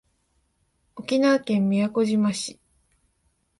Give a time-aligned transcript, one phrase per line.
[0.95, 2.59] 沖縄県宮古島市